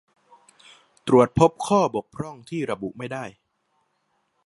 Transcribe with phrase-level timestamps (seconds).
[1.07, 3.25] ตรวจพบข้อบกพร่องที่ระบุไม่ได้